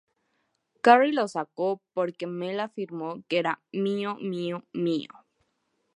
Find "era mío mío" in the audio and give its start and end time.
3.37-4.65